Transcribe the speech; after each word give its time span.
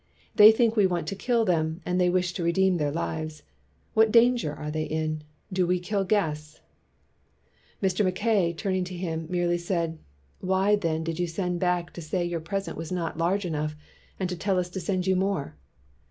They 0.33 0.51
think 0.51 0.75
we 0.75 0.87
want 0.87 1.05
to 1.09 1.15
kill 1.15 1.45
them, 1.45 1.79
and 1.85 2.01
they 2.01 2.09
wish 2.09 2.33
to 2.33 2.43
redeem 2.43 2.77
their 2.77 2.89
lives. 2.91 3.43
What 3.93 4.11
danger 4.11 4.51
are 4.51 4.71
they 4.71 4.85
in 4.85 5.21
% 5.35 5.53
Do 5.53 5.67
we 5.67 5.79
kill 5.79 6.05
guests 6.05 6.59
%'' 7.11 7.49
Mr. 7.83 8.03
Mackay, 8.03 8.53
turning 8.53 8.83
to 8.85 8.97
him, 8.97 9.27
merely 9.29 9.59
said, 9.59 9.99
"Why, 10.39 10.75
then, 10.75 11.03
did 11.03 11.19
you 11.19 11.27
send 11.27 11.59
back 11.59 11.93
to 11.93 12.01
say 12.01 12.25
your 12.25 12.39
present 12.39 12.77
was 12.77 12.91
not 12.91 13.19
large 13.19 13.45
enough, 13.45 13.75
and 14.19 14.27
to 14.27 14.35
tell 14.35 14.57
us 14.57 14.69
to 14.71 14.79
send 14.79 15.05
you 15.05 15.15
more?" 15.15 15.55